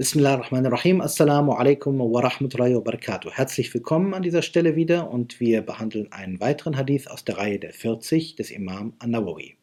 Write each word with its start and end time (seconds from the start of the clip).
Bismillahirrahmanirrahim. 0.00 1.02
Assalamu 1.02 1.52
alaikum 1.52 1.98
wa 1.98 2.22
rahmatullahi 2.22 2.74
wa 2.74 2.80
barakatuh. 2.80 3.32
Herzlich 3.32 3.74
willkommen 3.74 4.14
an 4.14 4.22
dieser 4.22 4.40
Stelle 4.40 4.74
wieder 4.74 5.10
und 5.10 5.40
wir 5.40 5.60
behandeln 5.60 6.10
einen 6.10 6.40
weiteren 6.40 6.78
Hadith 6.78 7.06
aus 7.06 7.22
der 7.22 7.36
Reihe 7.36 7.58
der 7.58 7.74
40 7.74 8.34
des 8.34 8.50
Imam 8.50 8.94
An-Nawawi. 8.98 9.56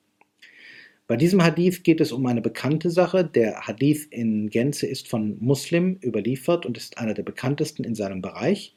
Bei 1.08 1.15
diesem 1.15 1.44
Hadith 1.44 1.81
geht 1.81 1.99
es 2.01 2.12
um 2.12 2.23
eine 2.28 2.42
bekannte 2.42 2.92
Sache. 2.92 3.26
Der 3.26 3.65
Hadith 3.65 4.05
in 4.12 4.51
Gänze 4.51 4.85
ist 4.85 5.08
von 5.08 5.39
Muslim 5.39 5.97
überliefert 6.03 6.67
und 6.67 6.78
ist 6.78 6.99
einer 6.99 7.15
der 7.15 7.24
bekanntesten 7.24 7.83
in 7.83 7.96
seinem 7.96 8.22
Bereich, 8.22 8.76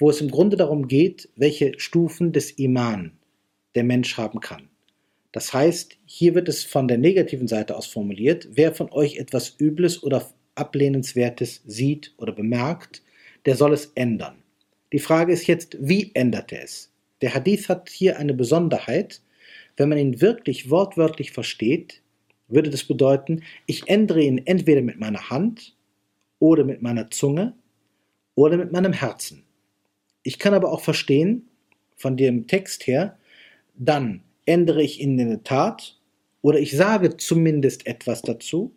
wo 0.00 0.10
es 0.10 0.20
im 0.20 0.32
Grunde 0.32 0.56
darum 0.56 0.88
geht, 0.88 1.28
welche 1.36 1.78
Stufen 1.78 2.32
des 2.32 2.50
Iman 2.58 3.12
der 3.76 3.84
Mensch 3.84 4.18
haben 4.18 4.40
kann. 4.40 4.70
Das 5.30 5.52
heißt, 5.54 5.98
hier 6.04 6.34
wird 6.34 6.48
es 6.48 6.64
von 6.64 6.88
der 6.88 6.98
negativen 6.98 7.46
Seite 7.46 7.76
aus 7.76 7.86
formuliert, 7.86 8.48
wer 8.50 8.74
von 8.74 8.90
euch 8.90 9.18
etwas 9.18 9.54
Übles 9.60 10.02
oder 10.02 10.26
Ablehnenswertes 10.56 11.62
sieht 11.66 12.14
oder 12.18 12.32
bemerkt, 12.32 13.02
der 13.44 13.56
soll 13.56 13.72
es 13.72 13.92
ändern. 13.94 14.42
Die 14.92 14.98
Frage 14.98 15.32
ist 15.32 15.46
jetzt, 15.46 15.76
wie 15.80 16.10
ändert 16.14 16.52
er 16.52 16.64
es? 16.64 16.92
Der 17.22 17.34
Hadith 17.34 17.68
hat 17.68 17.88
hier 17.88 18.18
eine 18.18 18.34
Besonderheit. 18.34 19.22
Wenn 19.76 19.88
man 19.88 19.98
ihn 19.98 20.20
wirklich 20.20 20.70
wortwörtlich 20.70 21.32
versteht, 21.32 22.02
würde 22.48 22.70
das 22.70 22.84
bedeuten, 22.84 23.42
ich 23.66 23.88
ändere 23.88 24.22
ihn 24.22 24.38
entweder 24.46 24.82
mit 24.82 24.98
meiner 24.98 25.30
Hand 25.30 25.76
oder 26.38 26.64
mit 26.64 26.82
meiner 26.82 27.10
Zunge 27.10 27.54
oder 28.34 28.56
mit 28.56 28.72
meinem 28.72 28.92
Herzen. 28.92 29.44
Ich 30.22 30.38
kann 30.38 30.54
aber 30.54 30.72
auch 30.72 30.80
verstehen, 30.80 31.48
von 31.96 32.16
dem 32.16 32.46
Text 32.46 32.86
her, 32.86 33.18
dann 33.74 34.22
ändere 34.44 34.82
ich 34.82 35.00
ihn 35.00 35.18
in 35.18 35.28
der 35.28 35.42
Tat 35.42 35.98
oder 36.42 36.58
ich 36.60 36.76
sage 36.76 37.16
zumindest 37.16 37.86
etwas 37.86 38.22
dazu 38.22 38.72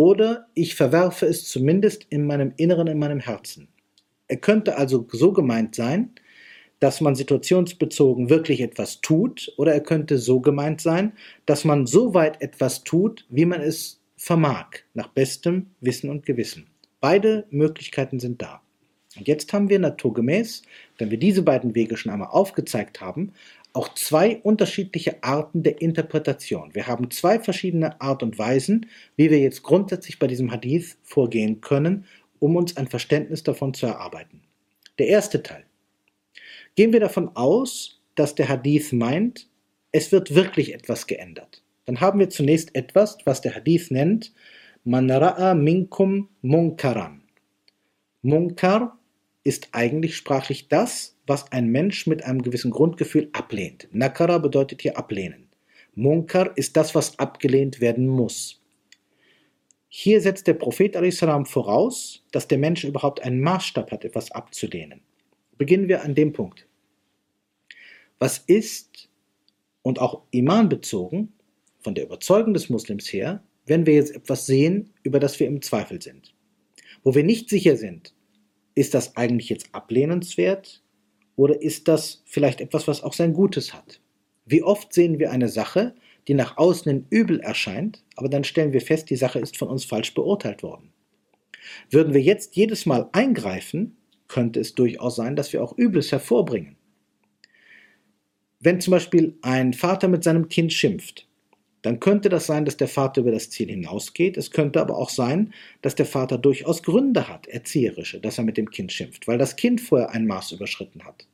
oder 0.00 0.46
ich 0.54 0.76
verwerfe 0.76 1.26
es 1.26 1.46
zumindest 1.46 2.06
in 2.08 2.26
meinem 2.26 2.54
Inneren, 2.56 2.86
in 2.86 2.98
meinem 2.98 3.20
Herzen. 3.20 3.68
Er 4.28 4.38
könnte 4.38 4.78
also 4.78 5.06
so 5.12 5.34
gemeint 5.34 5.74
sein, 5.74 6.12
dass 6.78 7.02
man 7.02 7.14
situationsbezogen 7.14 8.30
wirklich 8.30 8.62
etwas 8.62 9.02
tut, 9.02 9.52
oder 9.58 9.74
er 9.74 9.82
könnte 9.82 10.16
so 10.16 10.40
gemeint 10.40 10.80
sein, 10.80 11.12
dass 11.44 11.66
man 11.66 11.86
so 11.86 12.14
weit 12.14 12.40
etwas 12.40 12.82
tut, 12.82 13.26
wie 13.28 13.44
man 13.44 13.60
es 13.60 14.00
vermag, 14.16 14.68
nach 14.94 15.08
bestem 15.08 15.66
Wissen 15.82 16.08
und 16.08 16.24
Gewissen. 16.24 16.68
Beide 17.02 17.44
Möglichkeiten 17.50 18.20
sind 18.20 18.40
da. 18.40 18.62
Und 19.18 19.28
jetzt 19.28 19.52
haben 19.52 19.68
wir 19.68 19.80
naturgemäß, 19.80 20.62
wenn 20.96 21.10
wir 21.10 21.18
diese 21.18 21.42
beiden 21.42 21.74
Wege 21.74 21.98
schon 21.98 22.10
einmal 22.10 22.28
aufgezeigt 22.28 23.02
haben, 23.02 23.34
auch 23.72 23.94
zwei 23.94 24.38
unterschiedliche 24.38 25.22
Arten 25.22 25.62
der 25.62 25.80
Interpretation. 25.80 26.74
Wir 26.74 26.86
haben 26.86 27.10
zwei 27.10 27.38
verschiedene 27.38 28.00
Art 28.00 28.22
und 28.22 28.38
Weisen, 28.38 28.86
wie 29.16 29.30
wir 29.30 29.38
jetzt 29.38 29.62
grundsätzlich 29.62 30.18
bei 30.18 30.26
diesem 30.26 30.50
Hadith 30.50 30.98
vorgehen 31.02 31.60
können, 31.60 32.04
um 32.38 32.56
uns 32.56 32.76
ein 32.76 32.88
Verständnis 32.88 33.42
davon 33.42 33.74
zu 33.74 33.86
erarbeiten. 33.86 34.42
Der 34.98 35.08
erste 35.08 35.42
Teil. 35.42 35.64
Gehen 36.74 36.92
wir 36.92 37.00
davon 37.00 37.30
aus, 37.34 38.00
dass 38.14 38.34
der 38.34 38.48
Hadith 38.48 38.92
meint, 38.92 39.48
es 39.92 40.12
wird 40.12 40.34
wirklich 40.34 40.74
etwas 40.74 41.06
geändert. 41.06 41.62
Dann 41.84 42.00
haben 42.00 42.20
wir 42.20 42.30
zunächst 42.30 42.74
etwas, 42.74 43.18
was 43.24 43.40
der 43.40 43.54
Hadith 43.54 43.90
nennt, 43.90 44.32
Man 44.84 45.10
ra'a 45.10 45.54
minkum 45.54 46.28
munkaran. 46.40 47.22
Munkar 48.22 48.99
ist 49.44 49.68
eigentlich 49.72 50.16
sprachlich 50.16 50.68
das, 50.68 51.16
was 51.26 51.50
ein 51.52 51.68
Mensch 51.68 52.06
mit 52.06 52.24
einem 52.24 52.42
gewissen 52.42 52.70
Grundgefühl 52.70 53.30
ablehnt. 53.32 53.88
Nakara 53.92 54.38
bedeutet 54.38 54.82
hier 54.82 54.98
ablehnen. 54.98 55.48
Munkar 55.94 56.56
ist 56.56 56.76
das, 56.76 56.94
was 56.94 57.18
abgelehnt 57.18 57.80
werden 57.80 58.06
muss. 58.06 58.60
Hier 59.88 60.20
setzt 60.20 60.46
der 60.46 60.54
Prophet 60.54 60.96
voraus, 61.46 62.24
dass 62.30 62.46
der 62.46 62.58
Mensch 62.58 62.84
überhaupt 62.84 63.22
einen 63.22 63.40
Maßstab 63.40 63.90
hat, 63.90 64.04
etwas 64.04 64.30
abzulehnen. 64.30 65.00
Beginnen 65.58 65.88
wir 65.88 66.04
an 66.04 66.14
dem 66.14 66.32
Punkt. 66.32 66.66
Was 68.18 68.38
ist 68.38 69.08
und 69.82 69.98
auch 69.98 70.22
Iman 70.30 70.68
bezogen, 70.68 71.32
von 71.80 71.94
der 71.94 72.04
Überzeugung 72.04 72.54
des 72.54 72.68
Muslims 72.68 73.12
her, 73.12 73.42
wenn 73.66 73.86
wir 73.86 73.94
jetzt 73.94 74.14
etwas 74.14 74.46
sehen, 74.46 74.90
über 75.02 75.18
das 75.18 75.40
wir 75.40 75.46
im 75.46 75.62
Zweifel 75.62 76.00
sind? 76.00 76.34
Wo 77.02 77.14
wir 77.14 77.24
nicht 77.24 77.48
sicher 77.48 77.76
sind, 77.76 78.14
ist 78.74 78.94
das 78.94 79.16
eigentlich 79.16 79.48
jetzt 79.48 79.68
ablehnenswert 79.72 80.82
oder 81.36 81.60
ist 81.60 81.88
das 81.88 82.22
vielleicht 82.26 82.60
etwas, 82.60 82.88
was 82.88 83.02
auch 83.02 83.12
sein 83.12 83.32
Gutes 83.32 83.74
hat? 83.74 84.00
Wie 84.46 84.62
oft 84.62 84.92
sehen 84.92 85.18
wir 85.18 85.30
eine 85.30 85.48
Sache, 85.48 85.94
die 86.28 86.34
nach 86.34 86.56
außen 86.56 86.90
in 86.90 87.06
übel 87.10 87.40
erscheint, 87.40 88.04
aber 88.16 88.28
dann 88.28 88.44
stellen 88.44 88.72
wir 88.72 88.80
fest, 88.80 89.10
die 89.10 89.16
Sache 89.16 89.38
ist 89.38 89.56
von 89.56 89.68
uns 89.68 89.84
falsch 89.84 90.14
beurteilt 90.14 90.62
worden. 90.62 90.92
Würden 91.90 92.14
wir 92.14 92.20
jetzt 92.20 92.56
jedes 92.56 92.86
Mal 92.86 93.08
eingreifen, 93.12 93.96
könnte 94.28 94.60
es 94.60 94.74
durchaus 94.74 95.16
sein, 95.16 95.36
dass 95.36 95.52
wir 95.52 95.62
auch 95.62 95.76
Übles 95.76 96.12
hervorbringen. 96.12 96.76
Wenn 98.60 98.80
zum 98.80 98.92
Beispiel 98.92 99.38
ein 99.42 99.72
Vater 99.72 100.08
mit 100.08 100.22
seinem 100.22 100.48
Kind 100.48 100.72
schimpft, 100.72 101.26
dann 101.82 102.00
könnte 102.00 102.28
das 102.28 102.46
sein, 102.46 102.64
dass 102.64 102.76
der 102.76 102.88
Vater 102.88 103.22
über 103.22 103.30
das 103.30 103.50
Ziel 103.50 103.68
hinausgeht. 103.68 104.36
Es 104.36 104.50
könnte 104.50 104.80
aber 104.80 104.96
auch 104.98 105.10
sein, 105.10 105.54
dass 105.80 105.94
der 105.94 106.06
Vater 106.06 106.36
durchaus 106.36 106.82
Gründe 106.82 107.28
hat, 107.28 107.46
erzieherische, 107.46 108.20
dass 108.20 108.38
er 108.38 108.44
mit 108.44 108.56
dem 108.56 108.70
Kind 108.70 108.92
schimpft, 108.92 109.26
weil 109.26 109.38
das 109.38 109.56
Kind 109.56 109.80
vorher 109.80 110.10
ein 110.10 110.26
Maß 110.26 110.52
überschritten 110.52 111.04
hat. 111.04 111.26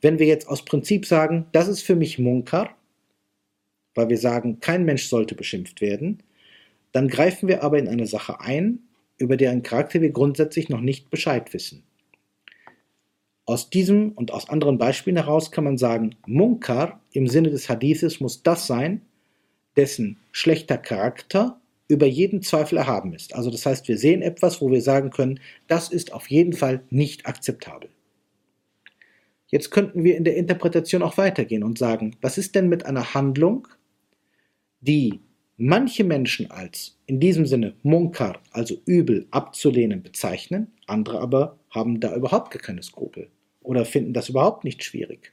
Wenn 0.00 0.18
wir 0.18 0.26
jetzt 0.26 0.48
aus 0.48 0.64
Prinzip 0.64 1.06
sagen, 1.06 1.46
das 1.52 1.68
ist 1.68 1.82
für 1.82 1.96
mich 1.96 2.18
Munkar, 2.18 2.76
weil 3.94 4.08
wir 4.08 4.18
sagen, 4.18 4.60
kein 4.60 4.84
Mensch 4.84 5.06
sollte 5.06 5.34
beschimpft 5.34 5.80
werden, 5.80 6.22
dann 6.92 7.08
greifen 7.08 7.48
wir 7.48 7.62
aber 7.62 7.78
in 7.78 7.88
eine 7.88 8.06
Sache 8.06 8.40
ein, 8.40 8.80
über 9.18 9.36
deren 9.36 9.62
Charakter 9.62 10.00
wir 10.00 10.10
grundsätzlich 10.10 10.68
noch 10.68 10.80
nicht 10.80 11.10
Bescheid 11.10 11.52
wissen. 11.52 11.82
Aus 13.44 13.70
diesem 13.70 14.12
und 14.12 14.30
aus 14.30 14.48
anderen 14.48 14.78
Beispielen 14.78 15.16
heraus 15.16 15.50
kann 15.50 15.64
man 15.64 15.78
sagen, 15.78 16.14
Munkar 16.26 17.00
im 17.12 17.26
Sinne 17.26 17.50
des 17.50 17.68
Hadithes 17.68 18.20
muss 18.20 18.42
das 18.42 18.66
sein, 18.66 19.02
dessen 19.78 20.18
schlechter 20.32 20.76
Charakter 20.76 21.60
über 21.88 22.06
jeden 22.06 22.42
Zweifel 22.42 22.76
erhaben 22.76 23.14
ist. 23.14 23.34
Also 23.34 23.50
das 23.50 23.64
heißt, 23.64 23.88
wir 23.88 23.96
sehen 23.96 24.20
etwas, 24.20 24.60
wo 24.60 24.70
wir 24.70 24.82
sagen 24.82 25.10
können, 25.10 25.40
das 25.68 25.88
ist 25.88 26.12
auf 26.12 26.28
jeden 26.28 26.52
Fall 26.52 26.82
nicht 26.90 27.26
akzeptabel. 27.26 27.88
Jetzt 29.46 29.70
könnten 29.70 30.04
wir 30.04 30.16
in 30.16 30.24
der 30.24 30.36
Interpretation 30.36 31.02
auch 31.02 31.16
weitergehen 31.16 31.64
und 31.64 31.78
sagen, 31.78 32.16
was 32.20 32.36
ist 32.36 32.54
denn 32.54 32.68
mit 32.68 32.84
einer 32.84 33.14
Handlung, 33.14 33.66
die 34.80 35.20
manche 35.56 36.04
Menschen 36.04 36.50
als 36.50 36.98
in 37.06 37.18
diesem 37.18 37.46
Sinne 37.46 37.74
Munkar, 37.82 38.42
also 38.50 38.76
übel 38.84 39.26
abzulehnen, 39.30 40.02
bezeichnen, 40.02 40.72
andere 40.86 41.20
aber 41.20 41.58
haben 41.70 42.00
da 42.00 42.14
überhaupt 42.14 42.50
keine 42.58 42.82
Skrupel 42.82 43.30
oder 43.62 43.86
finden 43.86 44.12
das 44.12 44.28
überhaupt 44.28 44.64
nicht 44.64 44.84
schwierig. 44.84 45.32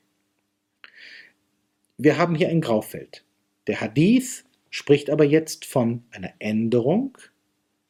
Wir 1.97 2.17
haben 2.17 2.35
hier 2.35 2.49
ein 2.49 2.61
Graufeld. 2.61 3.25
Der 3.67 3.81
Hadith 3.81 4.45
spricht 4.69 5.09
aber 5.09 5.23
jetzt 5.23 5.65
von 5.65 6.03
einer 6.11 6.33
Änderung, 6.39 7.17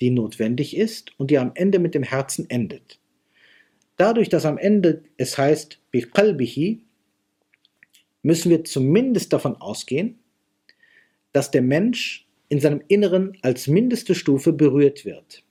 die 0.01 0.09
notwendig 0.09 0.75
ist 0.75 1.17
und 1.19 1.31
die 1.31 1.37
am 1.37 1.51
Ende 1.55 1.79
mit 1.79 1.95
dem 1.95 2.03
Herzen 2.03 2.49
endet. 2.49 2.99
Dadurch, 3.97 4.29
dass 4.29 4.45
am 4.45 4.57
Ende 4.57 5.03
es 5.17 5.37
heißt, 5.37 5.79
biqalbihi, 5.91 6.81
müssen 8.23 8.49
wir 8.49 8.63
zumindest 8.63 9.31
davon 9.33 9.55
ausgehen, 9.55 10.19
dass 11.31 11.51
der 11.51 11.61
Mensch 11.61 12.27
in 12.49 12.59
seinem 12.59 12.81
Inneren 12.87 13.37
als 13.41 13.67
mindeste 13.67 14.15
Stufe 14.15 14.53
berührt 14.53 15.05
wird. 15.05 15.43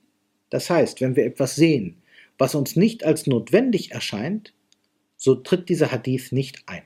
Das 0.51 0.71
heißt, 0.71 1.01
wenn 1.01 1.17
wir 1.17 1.25
etwas 1.25 1.57
sehen, 1.57 2.03
was 2.39 2.55
uns 2.55 2.77
nicht 2.77 3.05
als 3.05 3.27
notwendig 3.27 3.93
erscheint, 3.93 4.55
so 5.17 5.35
tritt 5.35 5.69
dieser 5.69 5.91
Hadith 5.91 6.33
nicht 6.33 6.65
ein. 6.67 6.83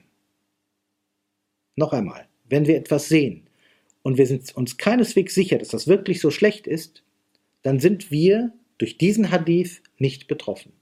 Noch 1.75 1.93
einmal, 1.93 2.27
wenn 2.48 2.66
wir 2.66 2.76
etwas 2.76 3.09
sehen 3.09 3.42
und 4.03 4.19
wir 4.19 4.26
sind 4.26 4.55
uns 4.56 4.76
keineswegs 4.76 5.34
sicher, 5.34 5.58
dass 5.58 5.69
das 5.69 5.88
wirklich 5.88 6.20
so 6.20 6.31
schlecht 6.31 6.67
ist, 6.67 7.02
dann 7.62 7.81
sind 7.81 8.11
wir 8.11 8.52
durch 8.78 8.99
diesen 8.99 9.31
Hadith 9.31 9.82
nicht 9.99 10.28
betroffen. 10.28 10.72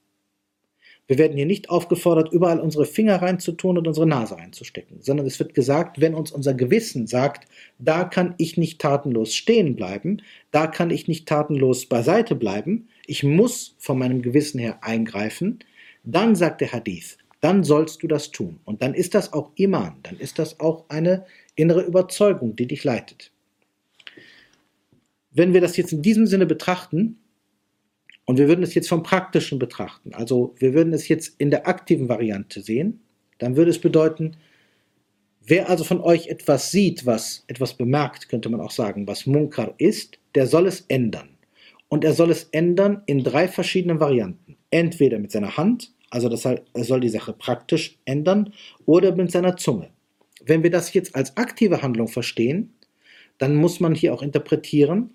Wir 1.08 1.18
werden 1.18 1.36
hier 1.36 1.46
nicht 1.46 1.70
aufgefordert, 1.70 2.32
überall 2.32 2.58
unsere 2.58 2.84
Finger 2.84 3.22
reinzutun 3.22 3.78
und 3.78 3.86
unsere 3.86 4.08
Nase 4.08 4.36
reinzustecken, 4.36 4.98
sondern 5.02 5.26
es 5.26 5.38
wird 5.38 5.54
gesagt, 5.54 6.00
wenn 6.00 6.14
uns 6.14 6.32
unser 6.32 6.52
Gewissen 6.52 7.06
sagt, 7.06 7.46
da 7.78 8.02
kann 8.04 8.34
ich 8.38 8.56
nicht 8.56 8.80
tatenlos 8.80 9.34
stehen 9.34 9.76
bleiben, 9.76 10.20
da 10.50 10.66
kann 10.66 10.90
ich 10.90 11.06
nicht 11.06 11.28
tatenlos 11.28 11.86
beiseite 11.86 12.34
bleiben, 12.34 12.88
ich 13.06 13.22
muss 13.22 13.76
von 13.78 13.98
meinem 13.98 14.20
Gewissen 14.20 14.58
her 14.58 14.78
eingreifen, 14.82 15.60
dann 16.02 16.34
sagt 16.34 16.60
der 16.60 16.72
Hadith, 16.72 17.18
dann 17.40 17.62
sollst 17.62 18.02
du 18.02 18.08
das 18.08 18.32
tun. 18.32 18.58
Und 18.64 18.82
dann 18.82 18.92
ist 18.92 19.14
das 19.14 19.32
auch 19.32 19.52
Iman, 19.54 19.94
dann 20.02 20.16
ist 20.16 20.40
das 20.40 20.58
auch 20.58 20.86
eine 20.88 21.24
innere 21.56 21.82
Überzeugung, 21.82 22.54
die 22.54 22.66
dich 22.66 22.84
leitet. 22.84 23.32
Wenn 25.32 25.52
wir 25.52 25.60
das 25.60 25.76
jetzt 25.76 25.92
in 25.92 26.02
diesem 26.02 26.26
Sinne 26.26 26.46
betrachten, 26.46 27.18
und 28.24 28.38
wir 28.38 28.48
würden 28.48 28.62
es 28.62 28.74
jetzt 28.74 28.88
vom 28.88 29.02
Praktischen 29.02 29.58
betrachten, 29.58 30.14
also 30.14 30.54
wir 30.58 30.74
würden 30.74 30.92
es 30.92 31.08
jetzt 31.08 31.34
in 31.38 31.50
der 31.50 31.66
aktiven 31.66 32.08
Variante 32.08 32.60
sehen, 32.60 33.00
dann 33.38 33.56
würde 33.56 33.70
es 33.70 33.80
bedeuten, 33.80 34.36
wer 35.42 35.68
also 35.68 35.84
von 35.84 36.00
euch 36.00 36.28
etwas 36.28 36.70
sieht, 36.70 37.06
was 37.06 37.44
etwas 37.46 37.74
bemerkt, 37.74 38.28
könnte 38.28 38.48
man 38.48 38.60
auch 38.60 38.70
sagen, 38.70 39.06
was 39.06 39.26
Munkar 39.26 39.74
ist, 39.78 40.18
der 40.34 40.46
soll 40.46 40.66
es 40.66 40.84
ändern. 40.88 41.28
und 41.88 42.04
er 42.04 42.12
soll 42.12 42.30
es 42.30 42.44
ändern 42.52 43.02
in 43.06 43.22
drei 43.22 43.48
verschiedenen 43.48 44.00
Varianten. 44.00 44.56
Entweder 44.70 45.18
mit 45.18 45.30
seiner 45.32 45.56
Hand, 45.56 45.92
also 46.10 46.28
das 46.28 46.44
er 46.44 46.62
soll 46.74 47.00
die 47.00 47.08
Sache 47.08 47.32
praktisch 47.32 47.98
ändern, 48.04 48.52
oder 48.84 49.14
mit 49.14 49.30
seiner 49.30 49.56
Zunge. 49.56 49.90
Wenn 50.46 50.62
wir 50.62 50.70
das 50.70 50.94
jetzt 50.94 51.14
als 51.14 51.36
aktive 51.36 51.82
Handlung 51.82 52.08
verstehen, 52.08 52.72
dann 53.38 53.54
muss 53.54 53.80
man 53.80 53.94
hier 53.94 54.14
auch 54.14 54.22
interpretieren, 54.22 55.10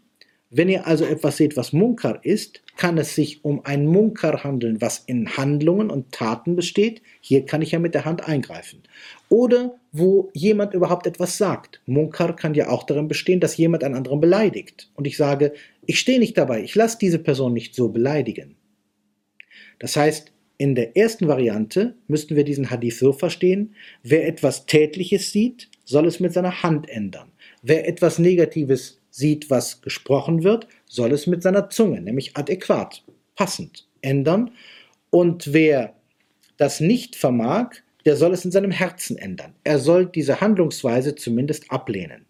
wenn 0.54 0.68
ihr 0.68 0.86
also 0.86 1.06
etwas 1.06 1.38
seht, 1.38 1.56
was 1.56 1.72
Munkar 1.72 2.26
ist, 2.26 2.62
kann 2.76 2.98
es 2.98 3.16
sich 3.16 3.46
um 3.46 3.64
ein 3.64 3.88
Munkar 3.88 4.44
handeln, 4.44 4.82
was 4.82 5.00
in 5.00 5.38
Handlungen 5.38 5.90
und 5.90 6.12
Taten 6.12 6.58
besteht. 6.58 7.02
Hier 7.22 7.46
kann 7.46 7.62
ich 7.62 7.72
ja 7.72 7.80
mit 7.80 7.94
der 7.94 8.04
Hand 8.04 8.28
eingreifen. 8.28 8.84
Oder 9.30 9.80
wo 9.94 10.30
jemand 10.34 10.74
überhaupt 10.74 11.08
etwas 11.08 11.38
sagt. 11.38 11.82
Munkar 11.86 12.36
kann 12.36 12.54
ja 12.54 12.68
auch 12.68 12.84
darin 12.84 13.08
bestehen, 13.08 13.40
dass 13.40 13.56
jemand 13.56 13.86
einen 13.86 13.96
anderen 13.96 14.20
beleidigt. 14.20 14.92
Und 14.96 15.08
ich 15.08 15.16
sage, 15.16 15.54
ich 15.86 16.00
stehe 16.00 16.20
nicht 16.20 16.38
dabei, 16.38 16.62
ich 16.62 16.76
lasse 16.76 16.98
diese 17.00 17.20
Person 17.20 17.54
nicht 17.54 17.74
so 17.74 17.88
beleidigen. 17.88 18.58
Das 19.80 19.96
heißt, 19.96 20.34
in 20.62 20.76
der 20.76 20.96
ersten 20.96 21.28
Variante 21.28 21.96
müssten 22.08 22.36
wir 22.36 22.44
diesen 22.44 22.70
Hadith 22.70 23.00
so 23.00 23.14
verstehen, 23.14 23.74
wer 24.04 24.28
etwas 24.28 24.68
Tätliches 24.68 25.32
sieht, 25.32 25.70
soll 25.86 26.06
es 26.06 26.20
mit 26.20 26.34
seiner 26.34 26.62
Hand 26.62 26.88
ändern. 26.88 27.32
Wer 27.64 27.88
etwas 27.88 28.20
Negatives 28.20 29.02
sieht, 29.10 29.50
was 29.50 29.82
gesprochen 29.82 30.44
wird, 30.44 30.68
soll 30.86 31.14
es 31.14 31.26
mit 31.26 31.42
seiner 31.42 31.72
Zunge, 31.72 32.00
nämlich 32.00 32.38
adäquat, 32.38 33.04
passend, 33.36 33.88
ändern. 34.04 34.52
Und 35.10 35.52
wer 35.52 35.96
das 36.58 36.80
nicht 36.80 37.16
vermag, 37.16 37.72
der 38.06 38.16
soll 38.16 38.32
es 38.32 38.46
in 38.46 38.52
seinem 38.52 38.70
Herzen 38.70 39.18
ändern. 39.18 39.56
Er 39.64 39.80
soll 39.80 40.06
diese 40.06 40.42
Handlungsweise 40.42 41.16
zumindest 41.16 41.72
ablehnen. 41.72 42.28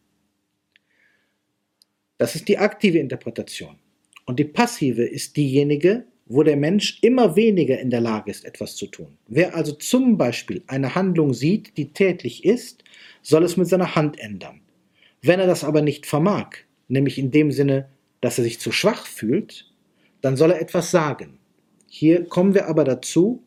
Das 2.17 2.35
ist 2.35 2.47
die 2.47 2.59
aktive 2.59 2.99
Interpretation. 2.99 3.75
Und 4.25 4.39
die 4.39 4.45
passive 4.45 5.03
ist 5.03 5.35
diejenige, 5.35 6.05
wo 6.33 6.43
der 6.43 6.57
Mensch 6.57 6.99
immer 7.01 7.35
weniger 7.35 7.79
in 7.79 7.89
der 7.89 8.01
Lage 8.01 8.31
ist, 8.31 8.45
etwas 8.45 8.75
zu 8.75 8.87
tun. 8.87 9.17
Wer 9.27 9.55
also 9.55 9.73
zum 9.73 10.17
Beispiel 10.17 10.63
eine 10.67 10.95
Handlung 10.95 11.33
sieht, 11.33 11.77
die 11.77 11.93
tätlich 11.93 12.45
ist, 12.45 12.83
soll 13.21 13.43
es 13.43 13.57
mit 13.57 13.67
seiner 13.67 13.95
Hand 13.95 14.19
ändern. 14.19 14.61
Wenn 15.21 15.39
er 15.39 15.47
das 15.47 15.63
aber 15.63 15.81
nicht 15.81 16.05
vermag, 16.05 16.49
nämlich 16.87 17.17
in 17.17 17.31
dem 17.31 17.51
Sinne, 17.51 17.89
dass 18.21 18.37
er 18.37 18.43
sich 18.43 18.59
zu 18.59 18.71
schwach 18.71 19.05
fühlt, 19.05 19.69
dann 20.21 20.37
soll 20.37 20.51
er 20.51 20.61
etwas 20.61 20.91
sagen. 20.91 21.37
Hier 21.87 22.25
kommen 22.25 22.53
wir 22.53 22.67
aber 22.67 22.83
dazu, 22.83 23.43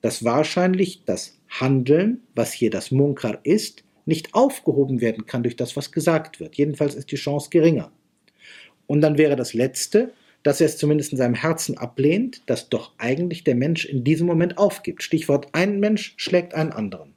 dass 0.00 0.24
wahrscheinlich 0.24 1.04
das 1.04 1.38
Handeln, 1.48 2.22
was 2.34 2.52
hier 2.52 2.70
das 2.70 2.90
Munkar 2.90 3.40
ist, 3.42 3.84
nicht 4.06 4.34
aufgehoben 4.34 5.00
werden 5.00 5.26
kann 5.26 5.42
durch 5.42 5.56
das, 5.56 5.76
was 5.76 5.92
gesagt 5.92 6.40
wird. 6.40 6.56
Jedenfalls 6.56 6.94
ist 6.94 7.10
die 7.10 7.16
Chance 7.16 7.50
geringer. 7.50 7.92
Und 8.86 9.00
dann 9.02 9.18
wäre 9.18 9.36
das 9.36 9.52
Letzte, 9.54 10.12
dass 10.42 10.60
er 10.60 10.66
es 10.66 10.78
zumindest 10.78 11.12
in 11.12 11.18
seinem 11.18 11.34
Herzen 11.34 11.76
ablehnt, 11.76 12.42
dass 12.46 12.68
doch 12.68 12.92
eigentlich 12.98 13.44
der 13.44 13.54
Mensch 13.54 13.84
in 13.84 14.04
diesem 14.04 14.26
Moment 14.26 14.58
aufgibt. 14.58 15.02
Stichwort, 15.02 15.48
ein 15.52 15.80
Mensch 15.80 16.14
schlägt 16.16 16.54
einen 16.54 16.72
anderen. 16.72 17.14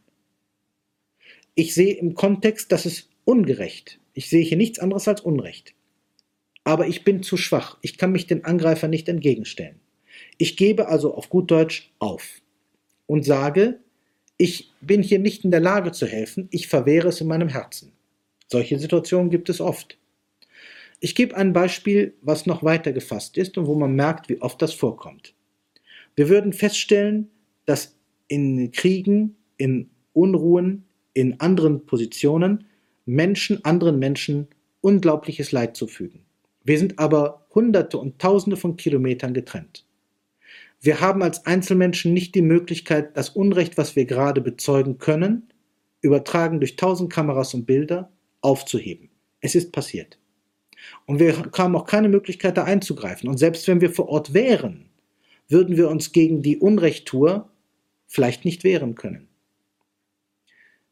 Ich 1.56 1.74
sehe 1.74 1.94
im 1.94 2.16
Kontext, 2.16 2.72
dass 2.72 2.86
es 2.86 3.10
ungerecht. 3.26 4.00
Ich 4.14 4.30
sehe 4.30 4.44
hier 4.44 4.58
nichts 4.58 4.80
anderes 4.80 5.08
als 5.08 5.22
Unrecht. 5.22 5.74
Aber 6.64 6.88
ich 6.88 7.04
bin 7.04 7.24
zu 7.24 7.38
schwach. 7.38 7.78
Ich 7.82 7.98
kann 7.98 8.12
mich 8.12 8.28
den 8.28 8.46
Angreifer 8.46 8.88
nicht 8.88 9.08
entgegenstellen. 9.08 9.80
Ich 10.38 10.58
gebe 10.58 10.88
also 10.88 11.14
auf 11.14 11.30
gut 11.30 11.52
Deutsch 11.52 11.92
auf 12.00 12.42
und 13.06 13.26
sage, 13.26 13.80
ich 14.38 14.72
bin 14.82 15.04
hier 15.04 15.20
nicht 15.20 15.46
in 15.46 15.52
der 15.52 15.60
Lage 15.60 15.92
zu 15.92 16.08
helfen, 16.08 16.48
ich 16.52 16.68
verwehre 16.68 17.10
es 17.10 17.22
in 17.22 17.28
meinem 17.28 17.50
Herzen. 17.50 17.92
Solche 18.48 18.80
Situationen 18.80 19.30
gibt 19.30 19.50
es 19.50 19.62
oft. 19.62 19.98
Ich 21.04 21.16
gebe 21.16 21.36
ein 21.36 21.52
Beispiel, 21.52 22.14
was 22.22 22.46
noch 22.46 22.64
weiter 22.64 22.94
gefasst 22.94 23.38
ist 23.38 23.58
und 23.58 23.68
wo 23.68 23.76
man 23.76 23.94
merkt, 23.94 24.30
wie 24.30 24.42
oft 24.42 24.62
das 24.62 24.74
vorkommt. 24.74 25.34
Wir 26.16 26.30
würden 26.30 26.54
feststellen, 26.54 27.30
dass 27.66 27.98
in 28.30 28.72
Kriegen, 28.72 29.36
in 29.58 29.90
Unruhen, 30.14 30.86
in 31.14 31.42
anderen 31.42 31.86
Positionen 31.86 32.68
Menschen 33.06 33.66
anderen 33.66 34.00
Menschen 34.00 34.48
unglaubliches 34.80 35.52
Leid 35.52 35.76
zufügen. 35.76 36.24
Wir 36.64 36.80
sind 36.80 37.00
aber 37.00 37.48
Hunderte 37.54 37.98
und 37.98 38.20
Tausende 38.20 38.56
von 38.56 38.78
Kilometern 38.78 39.34
getrennt. 39.34 39.86
Wir 40.80 41.02
haben 41.02 41.22
als 41.22 41.46
Einzelmenschen 41.46 42.14
nicht 42.14 42.34
die 42.34 42.42
Möglichkeit, 42.42 43.18
das 43.18 43.28
Unrecht, 43.28 43.78
was 43.78 43.98
wir 43.98 44.06
gerade 44.06 44.40
bezeugen 44.40 45.00
können, 45.00 45.50
übertragen 46.00 46.62
durch 46.62 46.78
tausend 46.78 47.12
Kameras 47.12 47.54
und 47.54 47.66
Bilder, 47.66 48.10
aufzuheben. 48.40 49.10
Es 49.42 49.54
ist 49.54 49.74
passiert. 49.74 50.18
Und 51.06 51.20
wir 51.20 51.36
haben 51.58 51.76
auch 51.76 51.86
keine 51.86 52.10
Möglichkeit, 52.10 52.58
da 52.58 52.64
einzugreifen. 52.64 53.30
Und 53.30 53.38
selbst 53.38 53.68
wenn 53.68 53.82
wir 53.82 53.92
vor 53.92 54.10
Ort 54.10 54.34
wären, 54.34 54.90
würden 55.48 55.78
wir 55.78 55.90
uns 55.90 56.12
gegen 56.12 56.42
die 56.42 56.58
Unrechttour 56.58 57.50
vielleicht 58.08 58.46
nicht 58.46 58.64
wehren 58.64 58.96
können. 58.96 59.28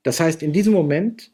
Das 0.04 0.20
heißt, 0.20 0.42
in 0.42 0.54
diesem 0.54 0.74
Moment 0.74 1.32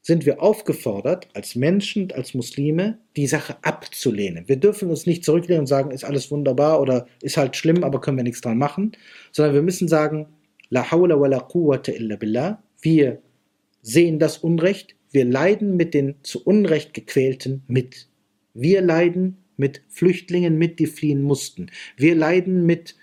sind 0.00 0.24
wir 0.24 0.40
aufgefordert, 0.40 1.28
als 1.34 1.56
Menschen 1.56 2.12
als 2.12 2.32
Muslime, 2.32 2.98
die 3.16 3.26
Sache 3.26 3.56
abzulehnen. 3.62 4.48
Wir 4.48 4.56
dürfen 4.56 4.88
uns 4.88 5.04
nicht 5.04 5.24
zurücklehnen 5.24 5.62
und 5.62 5.66
sagen, 5.66 5.90
ist 5.90 6.04
alles 6.04 6.30
wunderbar 6.30 6.80
oder 6.80 7.08
ist 7.22 7.36
halt 7.36 7.56
schlimm, 7.56 7.82
aber 7.82 8.00
können 8.00 8.16
wir 8.16 8.22
nichts 8.22 8.40
dran 8.40 8.56
machen, 8.56 8.92
sondern 9.32 9.54
wir 9.54 9.62
müssen 9.62 9.88
sagen, 9.88 10.28
La 10.68 10.90
hawla 10.90 11.18
wa 11.20 11.26
la 11.26 11.40
quwwata 11.40 11.92
illa 11.92 12.16
billah. 12.16 12.62
Wir 12.80 13.20
sehen 13.82 14.18
das 14.18 14.38
Unrecht, 14.38 14.94
wir 15.16 15.24
leiden 15.24 15.78
mit 15.78 15.94
den 15.94 16.16
zu 16.24 16.44
Unrecht 16.44 16.92
gequälten 16.92 17.62
mit. 17.68 18.06
Wir 18.52 18.82
leiden 18.82 19.38
mit 19.56 19.80
Flüchtlingen 19.88 20.58
mit, 20.58 20.78
die 20.78 20.84
fliehen 20.84 21.22
mussten. 21.22 21.70
Wir 21.96 22.14
leiden 22.14 22.66
mit 22.66 22.96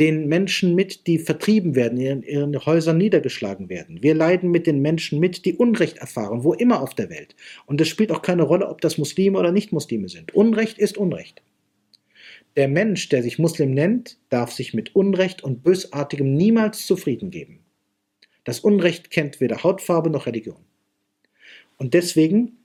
den 0.00 0.26
Menschen 0.26 0.74
mit, 0.74 1.06
die 1.06 1.20
vertrieben 1.20 1.76
werden, 1.76 2.00
in 2.00 2.24
ihren 2.24 2.66
Häusern 2.66 2.98
niedergeschlagen 2.98 3.68
werden. 3.68 4.02
Wir 4.02 4.16
leiden 4.16 4.50
mit 4.50 4.66
den 4.66 4.82
Menschen 4.82 5.20
mit, 5.20 5.44
die 5.44 5.54
Unrecht 5.54 5.98
erfahren, 5.98 6.42
wo 6.42 6.54
immer 6.54 6.82
auf 6.82 6.94
der 6.94 7.08
Welt. 7.08 7.36
Und 7.66 7.80
es 7.80 7.86
spielt 7.86 8.10
auch 8.10 8.22
keine 8.22 8.42
Rolle, 8.42 8.68
ob 8.68 8.80
das 8.80 8.98
Muslime 8.98 9.38
oder 9.38 9.52
Nicht-Muslime 9.52 10.08
sind. 10.08 10.34
Unrecht 10.34 10.76
ist 10.76 10.98
Unrecht. 10.98 11.40
Der 12.56 12.66
Mensch, 12.66 13.08
der 13.10 13.22
sich 13.22 13.38
Muslim 13.38 13.70
nennt, 13.74 14.18
darf 14.28 14.50
sich 14.50 14.74
mit 14.74 14.96
Unrecht 14.96 15.44
und 15.44 15.62
Bösartigem 15.62 16.34
niemals 16.34 16.84
zufrieden 16.84 17.30
geben. 17.30 17.60
Das 18.42 18.58
Unrecht 18.58 19.12
kennt 19.12 19.40
weder 19.40 19.62
Hautfarbe 19.62 20.10
noch 20.10 20.26
Religion. 20.26 20.64
Und 21.80 21.94
deswegen, 21.94 22.58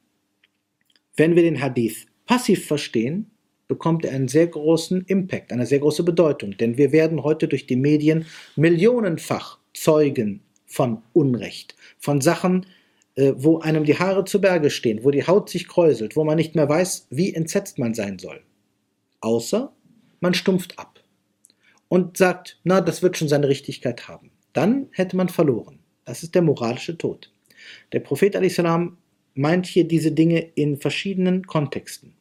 wenn 1.16 1.38
wir 1.38 1.44
den 1.44 1.62
Hadith 1.62 2.06
passiv 2.26 2.68
verstehen, 2.68 3.32
bekommt 3.70 4.04
er 4.04 4.12
einen 4.12 4.28
sehr 4.28 4.46
großen 4.46 5.06
Impact, 5.06 5.54
eine 5.54 5.66
sehr 5.66 5.80
große 5.80 6.04
Bedeutung. 6.04 6.58
Denn 6.58 6.78
wir 6.78 6.92
werden 6.92 7.24
heute 7.24 7.48
durch 7.48 7.66
die 7.66 7.78
Medien 7.78 8.26
millionenfach 8.58 9.58
Zeugen 9.74 10.42
von 10.66 11.02
Unrecht, 11.14 11.76
von 11.98 12.20
Sachen, 12.20 12.66
äh, 13.16 13.32
wo 13.38 13.60
einem 13.60 13.86
die 13.86 13.98
Haare 13.98 14.26
zu 14.26 14.42
Berge 14.42 14.70
stehen, 14.70 15.06
wo 15.06 15.12
die 15.12 15.26
Haut 15.26 15.50
sich 15.50 15.70
kräuselt, 15.70 16.18
wo 16.18 16.26
man 16.26 16.36
nicht 16.36 16.56
mehr 16.56 16.68
weiß, 16.68 17.08
wie 17.10 17.34
entsetzt 17.34 17.80
man 17.80 17.94
sein 17.94 18.20
soll. 18.20 18.42
Außer 19.22 19.72
man 20.20 20.34
stumpft 20.34 20.78
ab 20.78 21.00
und 21.88 22.18
sagt, 22.18 22.60
na, 22.66 22.82
das 22.82 23.02
wird 23.02 23.16
schon 23.16 23.30
seine 23.30 23.48
Richtigkeit 23.48 24.10
haben. 24.10 24.32
Dann 24.52 24.90
hätte 24.92 25.16
man 25.16 25.30
verloren. 25.30 25.80
Das 26.04 26.22
ist 26.22 26.36
der 26.36 26.42
moralische 26.42 26.98
Tod. 26.98 27.32
Der 27.94 28.02
Prophet 28.02 28.34
salam 28.52 28.98
meint 29.36 29.68
hier 29.68 29.84
diese 29.84 30.12
Dinge 30.12 30.40
in 30.40 30.78
verschiedenen 30.78 31.46
Kontexten. 31.46 32.16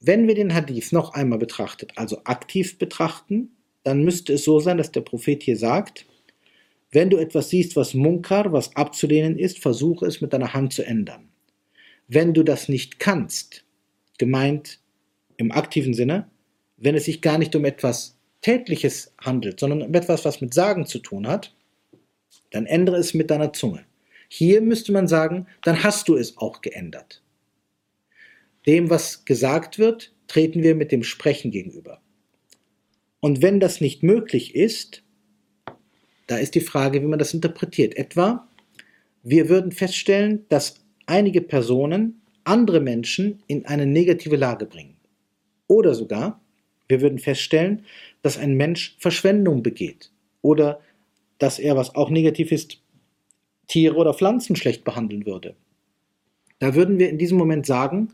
Wenn 0.00 0.28
wir 0.28 0.34
den 0.34 0.54
Hadith 0.54 0.92
noch 0.92 1.14
einmal 1.14 1.38
betrachtet, 1.38 1.92
also 1.96 2.20
aktiv 2.24 2.78
betrachten, 2.78 3.56
dann 3.82 4.04
müsste 4.04 4.34
es 4.34 4.44
so 4.44 4.60
sein, 4.60 4.76
dass 4.76 4.92
der 4.92 5.00
Prophet 5.00 5.42
hier 5.42 5.56
sagt, 5.56 6.06
wenn 6.90 7.10
du 7.10 7.16
etwas 7.16 7.50
siehst, 7.50 7.74
was 7.74 7.94
Munkar, 7.94 8.52
was 8.52 8.76
abzulehnen 8.76 9.38
ist, 9.38 9.58
versuche 9.58 10.06
es 10.06 10.20
mit 10.20 10.32
deiner 10.32 10.54
Hand 10.54 10.72
zu 10.74 10.84
ändern. 10.84 11.30
Wenn 12.06 12.34
du 12.34 12.42
das 12.42 12.68
nicht 12.68 13.00
kannst, 13.00 13.64
gemeint 14.18 14.80
im 15.38 15.50
aktiven 15.50 15.94
Sinne, 15.94 16.30
wenn 16.76 16.94
es 16.94 17.06
sich 17.06 17.22
gar 17.22 17.38
nicht 17.38 17.56
um 17.56 17.64
etwas 17.64 18.18
Tätliches 18.42 19.14
handelt, 19.18 19.58
sondern 19.58 19.82
um 19.82 19.94
etwas, 19.94 20.24
was 20.24 20.40
mit 20.40 20.52
Sagen 20.52 20.86
zu 20.86 20.98
tun 20.98 21.26
hat, 21.26 21.54
dann 22.50 22.66
ändere 22.66 22.96
es 22.98 23.14
mit 23.14 23.30
deiner 23.30 23.52
Zunge. 23.54 23.84
Hier 24.28 24.60
müsste 24.60 24.92
man 24.92 25.08
sagen, 25.08 25.46
dann 25.62 25.82
hast 25.82 26.08
du 26.08 26.16
es 26.16 26.36
auch 26.38 26.60
geändert. 26.60 27.22
Dem, 28.66 28.90
was 28.90 29.24
gesagt 29.24 29.78
wird, 29.78 30.14
treten 30.26 30.62
wir 30.62 30.74
mit 30.74 30.90
dem 30.90 31.02
Sprechen 31.02 31.50
gegenüber. 31.50 32.00
Und 33.20 33.42
wenn 33.42 33.60
das 33.60 33.80
nicht 33.80 34.02
möglich 34.02 34.54
ist, 34.54 35.02
da 36.26 36.36
ist 36.36 36.54
die 36.54 36.60
Frage, 36.60 37.02
wie 37.02 37.06
man 37.06 37.18
das 37.18 37.34
interpretiert. 37.34 37.96
Etwa, 37.96 38.48
wir 39.22 39.48
würden 39.48 39.72
feststellen, 39.72 40.44
dass 40.48 40.84
einige 41.06 41.40
Personen 41.40 42.22
andere 42.44 42.80
Menschen 42.80 43.42
in 43.46 43.66
eine 43.66 43.86
negative 43.86 44.36
Lage 44.36 44.66
bringen. 44.66 44.96
Oder 45.66 45.94
sogar, 45.94 46.40
wir 46.88 47.00
würden 47.00 47.18
feststellen, 47.18 47.84
dass 48.22 48.38
ein 48.38 48.54
Mensch 48.54 48.96
Verschwendung 48.98 49.62
begeht. 49.62 50.10
Oder 50.42 50.80
dass 51.38 51.58
er, 51.58 51.76
was 51.76 51.94
auch 51.94 52.10
negativ 52.10 52.52
ist, 52.52 52.82
Tiere 53.66 53.96
oder 53.96 54.14
Pflanzen 54.14 54.56
schlecht 54.56 54.84
behandeln 54.84 55.26
würde. 55.26 55.56
Da 56.58 56.74
würden 56.74 56.98
wir 56.98 57.10
in 57.10 57.18
diesem 57.18 57.38
Moment 57.38 57.66
sagen, 57.66 58.12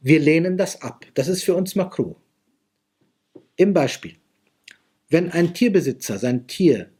wir 0.00 0.20
lehnen 0.20 0.56
das 0.56 0.82
ab. 0.82 1.06
Das 1.14 1.28
ist 1.28 1.44
für 1.44 1.54
uns 1.54 1.74
makruh. 1.74 2.16
Im 3.56 3.72
Beispiel. 3.72 4.16
Wenn 5.08 5.30
ein 5.30 5.54
Tierbesitzer 5.54 6.18
sein 6.18 6.46
Tier 6.46 6.90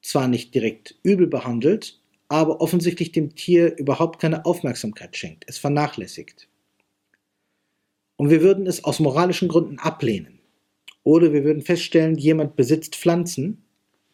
zwar 0.00 0.28
nicht 0.28 0.54
direkt 0.54 0.98
übel 1.02 1.26
behandelt, 1.26 2.00
aber 2.28 2.60
offensichtlich 2.60 3.12
dem 3.12 3.34
Tier 3.34 3.76
überhaupt 3.76 4.20
keine 4.20 4.46
Aufmerksamkeit 4.46 5.16
schenkt, 5.16 5.44
es 5.48 5.58
vernachlässigt. 5.58 6.48
Und 8.16 8.30
wir 8.30 8.40
würden 8.42 8.66
es 8.66 8.84
aus 8.84 9.00
moralischen 9.00 9.48
Gründen 9.48 9.78
ablehnen. 9.78 10.40
Oder 11.02 11.32
wir 11.32 11.44
würden 11.44 11.62
feststellen, 11.62 12.16
jemand 12.16 12.56
besitzt 12.56 12.96
Pflanzen, 12.96 13.64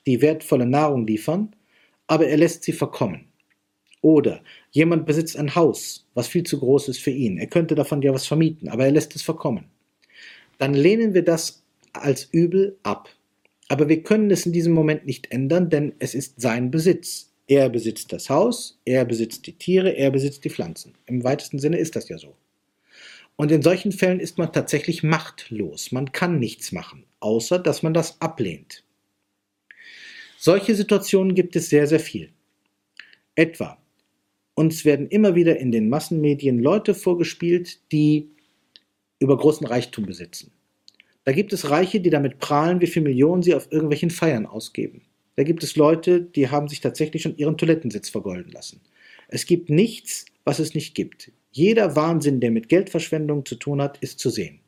die 0.07 0.23
wertvolle 0.23 0.67
Nahrung 0.67 1.07
liefern, 1.07 1.55
aber 2.09 2.27
er 2.27 2.37
lässt 2.37 2.65
sie 2.65 2.73
verkommen. 2.73 3.29
Oder 4.01 4.43
jemand 4.71 5.07
besitzt 5.07 5.37
ein 5.37 5.55
Haus, 5.55 6.07
was 6.15 6.29
viel 6.29 6.43
zu 6.43 6.59
groß 6.59 6.89
ist 6.89 7.01
für 7.01 7.11
ihn. 7.11 7.39
Er 7.39 7.47
könnte 7.47 7.75
davon 7.75 8.03
ja 8.03 8.13
was 8.13 8.27
vermieten, 8.27 8.69
aber 8.69 8.85
er 8.85 8.93
lässt 8.93 9.15
es 9.15 9.23
verkommen. 9.23 9.67
Dann 10.59 10.75
lehnen 10.75 11.15
wir 11.15 11.23
das 11.23 11.63
als 11.93 12.29
Übel 12.33 12.77
ab. 12.83 13.09
Aber 13.69 13.89
wir 13.89 14.03
können 14.03 14.31
es 14.31 14.47
in 14.47 14.53
diesem 14.53 14.73
Moment 14.73 15.05
nicht 15.07 15.31
ändern, 15.31 15.69
denn 15.71 15.95
es 15.99 16.15
ist 16.15 16.41
sein 16.41 16.71
Besitz. 16.71 17.33
Er 17.47 17.69
besitzt 17.71 18.13
das 18.13 18.29
Haus, 18.29 18.79
er 18.85 19.05
besitzt 19.05 19.47
die 19.47 19.55
Tiere, 19.55 19.91
er 19.91 20.11
besitzt 20.11 20.45
die 20.45 20.51
Pflanzen. 20.51 20.95
Im 21.07 21.25
weitesten 21.25 21.59
Sinne 21.59 21.79
ist 21.79 21.97
das 21.97 22.09
ja 22.09 22.19
so. 22.19 22.35
Und 23.37 23.53
in 23.53 23.63
solchen 23.63 23.93
Fällen 23.93 24.21
ist 24.21 24.37
man 24.37 24.53
tatsächlich 24.53 25.03
machtlos. 25.03 25.93
Man 25.93 26.13
kann 26.13 26.39
nichts 26.39 26.73
machen, 26.73 27.05
außer 27.21 27.59
dass 27.59 27.83
man 27.83 27.95
das 27.95 28.21
ablehnt. 28.21 28.85
Solche 30.41 30.77
Situationen 30.77 31.35
gibt 31.35 31.57
es 31.57 31.69
sehr, 31.69 31.89
sehr 31.89 31.99
viel. 31.99 32.31
Etwa, 33.35 33.77
uns 34.55 34.85
werden 34.85 35.09
immer 35.09 35.35
wieder 35.35 35.59
in 35.59 35.73
den 35.73 35.89
Massenmedien 35.89 36.61
Leute 36.61 36.95
vorgespielt, 36.95 37.81
die 37.91 38.31
über 39.19 39.37
großen 39.37 39.67
Reichtum 39.67 40.07
besitzen. 40.07 40.53
Da 41.25 41.33
gibt 41.33 41.53
es 41.53 41.71
Reiche, 41.71 42.01
die 42.01 42.11
damit 42.11 42.39
prahlen, 42.39 42.81
wie 42.81 42.87
viele 42.87 43.09
Millionen 43.09 43.43
sie 43.43 43.53
auf 43.53 43.73
irgendwelchen 43.73 44.11
Feiern 44.11 44.47
ausgeben. 44.47 45.03
Da 45.35 45.43
gibt 45.43 45.65
es 45.65 45.75
Leute, 45.75 46.21
die 46.21 46.49
haben 46.49 46.69
sich 46.69 46.81
tatsächlich 46.81 47.23
schon 47.23 47.37
ihren 47.37 47.59
Toilettensitz 47.59 48.09
vergolden 48.09 48.53
lassen. 48.53 48.81
Es 49.27 49.45
gibt 49.45 49.71
nichts, 49.71 50.25
was 50.45 50.61
es 50.61 50.73
nicht 50.73 50.95
gibt. 50.95 51.33
Jeder 51.51 51.97
Wahnsinn, 51.97 52.39
der 52.39 52.53
mit 52.53 52.69
Geldverschwendung 52.69 53.45
zu 53.45 53.57
tun 53.57 53.83
hat, 53.83 53.99
ist 53.99 54.21
zu 54.21 54.31
sehen. 54.31 54.61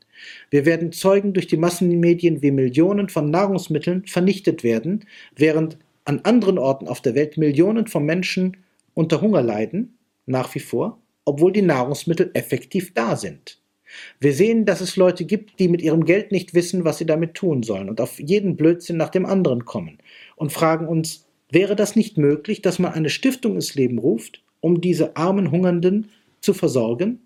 Wir 0.51 0.67
werden 0.67 0.93
Zeugen 0.93 1.33
durch 1.33 1.47
die 1.47 1.57
Massenmedien, 1.57 2.43
wie 2.43 2.51
Millionen 2.51 3.09
von 3.09 3.31
Nahrungsmitteln 3.31 4.05
vernichtet 4.07 4.65
werden, 4.65 5.05
während 5.37 5.79
an 6.05 6.21
anderen 6.25 6.59
Orten 6.59 6.89
auf 6.89 7.01
der 7.01 7.15
Welt 7.15 7.37
Millionen 7.37 7.87
von 7.87 8.05
Menschen 8.05 8.57
unter 8.95 9.21
Hunger 9.21 9.43
leiden, 9.43 9.99
nach 10.27 10.55
wie 10.55 10.61
vor, 10.61 10.99
obwohl 11.25 11.53
die 11.53 11.63
Nahrungsmittel 11.63 12.31
effektiv 12.35 12.95
da 12.95 13.17
sind. 13.17 13.61
Wir 14.21 14.33
sehen, 14.33 14.65
dass 14.65 14.81
es 14.81 14.97
Leute 14.97 15.25
gibt, 15.25 15.59
die 15.59 15.69
mit 15.69 15.83
ihrem 15.83 16.05
Geld 16.05 16.33
nicht 16.33 16.55
wissen, 16.55 16.85
was 16.85 16.99
sie 16.99 17.07
damit 17.07 17.35
tun 17.35 17.63
sollen 17.63 17.89
und 17.89 18.01
auf 18.01 18.21
jeden 18.21 18.57
Blödsinn 18.57 18.97
nach 18.97 19.09
dem 19.09 19.27
anderen 19.27 19.65
kommen 19.65 19.99
und 20.37 20.53
fragen 20.53 20.87
uns, 20.87 21.27
wäre 21.51 21.75
das 21.75 21.97
nicht 21.97 22.17
möglich, 22.17 22.63
dass 22.63 22.79
man 22.79 22.93
eine 22.93 23.11
Stiftung 23.11 23.57
ins 23.57 23.75
Leben 23.75 23.99
ruft, 23.99 24.43
um 24.61 24.81
diese 24.81 25.17
armen 25.17 25.51
Hungernden 25.51 26.11
zu 26.41 26.55
versorgen? 26.55 27.21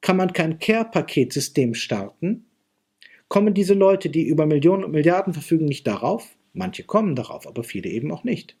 Kann 0.00 0.16
man 0.16 0.32
kein 0.32 0.58
Care-Paketsystem 0.58 1.74
starten? 1.74 2.46
Kommen 3.28 3.54
diese 3.54 3.74
Leute, 3.74 4.08
die 4.08 4.26
über 4.26 4.46
Millionen 4.46 4.84
und 4.84 4.92
Milliarden 4.92 5.32
verfügen, 5.32 5.64
nicht 5.64 5.86
darauf? 5.86 6.36
Manche 6.52 6.84
kommen 6.84 7.16
darauf, 7.16 7.46
aber 7.46 7.64
viele 7.64 7.88
eben 7.90 8.12
auch 8.12 8.24
nicht. 8.24 8.56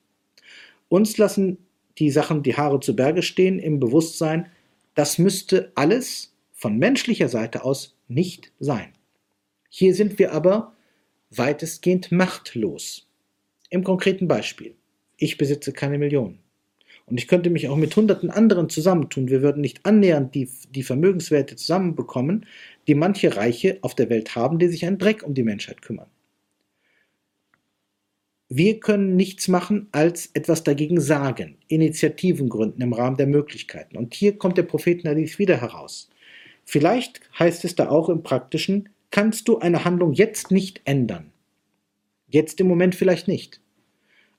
Uns 0.88 1.18
lassen 1.18 1.58
die 1.98 2.10
Sachen 2.10 2.42
die 2.42 2.56
Haare 2.56 2.80
zu 2.80 2.94
Berge 2.94 3.22
stehen 3.22 3.58
im 3.58 3.80
Bewusstsein, 3.80 4.50
das 4.94 5.18
müsste 5.18 5.72
alles 5.74 6.34
von 6.52 6.78
menschlicher 6.78 7.28
Seite 7.28 7.64
aus 7.64 7.96
nicht 8.08 8.52
sein. 8.58 8.92
Hier 9.68 9.94
sind 9.94 10.18
wir 10.18 10.32
aber 10.32 10.74
weitestgehend 11.30 12.12
machtlos. 12.12 13.08
Im 13.70 13.84
konkreten 13.84 14.28
Beispiel. 14.28 14.74
Ich 15.16 15.38
besitze 15.38 15.72
keine 15.72 15.98
Millionen. 15.98 16.38
Und 17.06 17.18
ich 17.18 17.28
könnte 17.28 17.50
mich 17.50 17.68
auch 17.68 17.76
mit 17.76 17.94
hunderten 17.94 18.30
anderen 18.30 18.68
zusammentun. 18.68 19.28
Wir 19.28 19.40
würden 19.40 19.60
nicht 19.60 19.86
annähernd 19.86 20.34
die, 20.34 20.50
die 20.70 20.82
Vermögenswerte 20.82 21.54
zusammenbekommen, 21.54 22.46
die 22.88 22.96
manche 22.96 23.36
Reiche 23.36 23.78
auf 23.82 23.94
der 23.94 24.10
Welt 24.10 24.34
haben, 24.34 24.58
die 24.58 24.68
sich 24.68 24.84
einen 24.84 24.98
Dreck 24.98 25.22
um 25.22 25.32
die 25.32 25.44
Menschheit 25.44 25.82
kümmern. 25.82 26.08
Wir 28.48 28.78
können 28.78 29.16
nichts 29.16 29.48
machen, 29.48 29.88
als 29.90 30.30
etwas 30.34 30.62
dagegen 30.62 31.00
sagen, 31.00 31.56
Initiativen 31.68 32.48
gründen 32.48 32.80
im 32.80 32.92
Rahmen 32.92 33.16
der 33.16 33.26
Möglichkeiten. 33.26 33.96
Und 33.96 34.14
hier 34.14 34.38
kommt 34.38 34.56
der 34.56 34.62
Prophet 34.62 35.04
Hadith 35.04 35.38
wieder 35.38 35.60
heraus. 35.60 36.10
Vielleicht 36.64 37.20
heißt 37.38 37.64
es 37.64 37.74
da 37.74 37.88
auch 37.88 38.08
im 38.08 38.22
Praktischen, 38.22 38.88
kannst 39.10 39.48
du 39.48 39.58
eine 39.58 39.84
Handlung 39.84 40.12
jetzt 40.12 40.50
nicht 40.50 40.80
ändern. 40.84 41.32
Jetzt 42.28 42.60
im 42.60 42.68
Moment 42.68 42.94
vielleicht 42.94 43.28
nicht. 43.28 43.60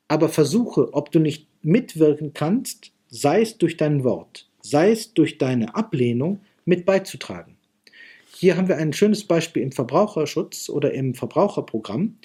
Aber 0.10 0.30
versuche, 0.30 0.94
ob 0.94 1.12
du 1.12 1.20
nicht 1.20 1.47
mitwirken 1.62 2.34
kannst, 2.34 2.92
sei 3.10 3.42
es 3.42 3.58
durch 3.58 3.78
dein 3.78 4.04
Wort, 4.04 4.48
sei 4.62 4.92
es 4.92 5.14
durch 5.14 5.38
deine 5.38 5.76
Ablehnung, 5.76 6.40
mit 6.66 6.86
beizutragen. 6.86 7.58
Hier 8.36 8.58
haben 8.58 8.68
wir 8.68 8.78
ein 8.78 8.94
schönes 8.94 9.24
Beispiel 9.24 9.64
im 9.64 9.72
Verbraucherschutz 9.72 10.70
oder 10.70 10.94
im 10.94 11.16
Verbraucherprogramm. 11.16 12.18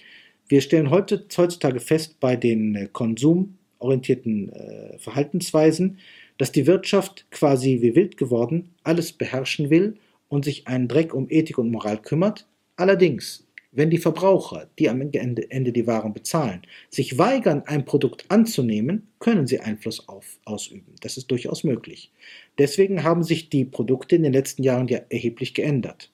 Wir 0.48 0.60
stellen 0.60 0.90
heutzutage 0.90 1.80
fest 1.80 2.20
bei 2.20 2.36
den 2.36 2.74
äh, 2.74 2.88
konsumorientierten 2.92 4.52
äh, 4.52 4.98
Verhaltensweisen, 4.98 5.98
dass 6.36 6.52
die 6.52 6.66
Wirtschaft 6.66 7.30
quasi 7.30 7.80
wie 7.80 7.94
wild 7.94 8.16
geworden 8.16 8.70
alles 8.82 9.12
beherrschen 9.12 9.70
will 9.70 9.96
und 10.28 10.44
sich 10.44 10.66
einen 10.66 10.88
Dreck 10.88 11.14
um 11.14 11.28
Ethik 11.30 11.56
und 11.58 11.70
Moral 11.70 11.98
kümmert. 12.02 12.46
Allerdings, 12.76 13.46
wenn 13.72 13.90
die 13.90 13.98
Verbraucher, 13.98 14.68
die 14.78 14.88
am 14.88 15.00
Ende, 15.00 15.50
Ende 15.50 15.72
die 15.72 15.86
Waren 15.86 16.12
bezahlen, 16.12 16.62
sich 16.90 17.18
weigern, 17.18 17.62
ein 17.66 17.84
Produkt 17.84 18.26
anzunehmen, 18.28 19.08
können 19.18 19.46
sie 19.46 19.60
Einfluss 19.60 20.08
auf, 20.08 20.38
ausüben. 20.44 20.94
Das 21.00 21.16
ist 21.16 21.30
durchaus 21.30 21.64
möglich. 21.64 22.12
Deswegen 22.58 23.02
haben 23.02 23.22
sich 23.22 23.48
die 23.48 23.64
Produkte 23.64 24.16
in 24.16 24.22
den 24.22 24.34
letzten 24.34 24.62
Jahren 24.62 24.88
ja 24.88 25.00
erheblich 25.08 25.54
geändert. 25.54 26.10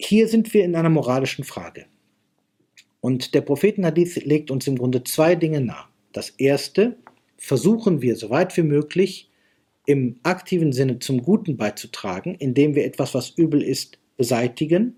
Hier 0.00 0.26
sind 0.26 0.52
wir 0.52 0.64
in 0.64 0.74
einer 0.74 0.90
moralischen 0.90 1.44
Frage. 1.44 1.86
Und 3.00 3.34
der 3.34 3.42
Prophetenhadith 3.42 4.16
legt 4.24 4.50
uns 4.50 4.66
im 4.66 4.76
Grunde 4.76 5.04
zwei 5.04 5.36
Dinge 5.36 5.60
nahe. 5.60 5.84
Das 6.12 6.30
erste, 6.30 6.96
versuchen 7.36 8.02
wir, 8.02 8.16
so 8.16 8.30
weit 8.30 8.56
wie 8.56 8.62
möglich, 8.62 9.30
im 9.86 10.16
aktiven 10.22 10.72
Sinne 10.72 10.98
zum 10.98 11.22
Guten 11.22 11.56
beizutragen, 11.56 12.34
indem 12.34 12.74
wir 12.74 12.84
etwas, 12.84 13.14
was 13.14 13.30
übel 13.30 13.62
ist, 13.62 13.98
beseitigen. 14.16 14.96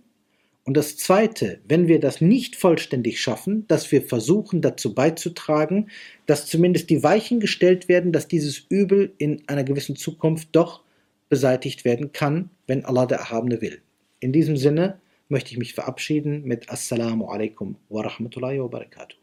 Und 0.66 0.76
das 0.76 0.96
Zweite, 0.96 1.60
wenn 1.68 1.86
wir 1.86 2.00
das 2.00 2.20
nicht 2.20 2.56
vollständig 2.56 3.20
schaffen, 3.20 3.68
dass 3.68 3.92
wir 3.92 4.02
versuchen 4.02 4.62
dazu 4.62 4.94
beizutragen, 4.94 5.90
dass 6.26 6.46
zumindest 6.46 6.90
die 6.90 7.04
Weichen 7.04 7.38
gestellt 7.38 7.88
werden, 7.88 8.10
dass 8.10 8.26
dieses 8.26 8.66
Übel 8.68 9.12
in 9.18 9.44
einer 9.46 9.62
gewissen 9.62 9.94
Zukunft 9.94 10.48
doch 10.50 10.82
beseitigt 11.28 11.84
werden 11.84 12.10
kann, 12.10 12.50
wenn 12.66 12.84
Allah 12.84 13.06
der 13.06 13.18
Erhabene 13.18 13.60
will. 13.60 13.80
In 14.18 14.32
diesem 14.32 14.56
Sinne 14.56 15.00
möchte 15.28 15.52
ich 15.52 15.58
mich 15.58 15.72
verabschieden 15.72 16.42
mit 16.42 16.68
Assalamu 16.68 17.28
alaikum 17.28 17.76
wa 17.88 18.02
rahmatullahi 18.02 18.60
wa 18.60 18.66
barakatuh. 18.66 19.16